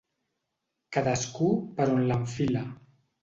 [0.95, 2.65] Cadascú per on l'enfila.